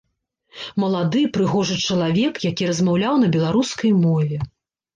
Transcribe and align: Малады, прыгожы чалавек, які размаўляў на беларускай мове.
Малады, 0.83 1.21
прыгожы 1.35 1.77
чалавек, 1.87 2.41
які 2.49 2.71
размаўляў 2.73 3.23
на 3.27 3.31
беларускай 3.39 3.95
мове. 4.05 4.37